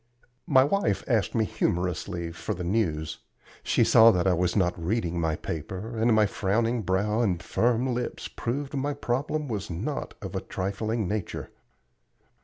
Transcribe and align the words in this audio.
My 0.47 0.63
wife 0.63 1.03
asked 1.07 1.35
me 1.35 1.45
humorously 1.45 2.31
for 2.31 2.55
the 2.55 2.63
news. 2.63 3.19
She 3.61 3.83
saw 3.83 4.09
that 4.09 4.25
I 4.25 4.33
was 4.33 4.55
not 4.55 4.73
reading 4.83 5.21
my 5.21 5.35
paper, 5.35 5.95
and 5.95 6.11
my 6.15 6.25
frowning 6.25 6.81
brow 6.81 7.21
and 7.21 7.39
firm 7.43 7.93
lips 7.93 8.27
proved 8.27 8.73
my 8.75 8.95
problem 8.95 9.47
was 9.47 9.69
not 9.69 10.15
of 10.19 10.35
a 10.35 10.41
trifling 10.41 11.07
nature. 11.07 11.51